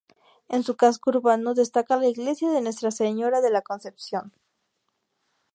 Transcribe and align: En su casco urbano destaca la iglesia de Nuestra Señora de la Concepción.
En 0.49 0.63
su 0.63 0.75
casco 0.77 1.11
urbano 1.11 1.53
destaca 1.53 1.95
la 1.95 2.07
iglesia 2.07 2.49
de 2.49 2.61
Nuestra 2.61 2.89
Señora 2.89 3.39
de 3.39 3.51
la 3.51 3.61
Concepción. 3.61 4.33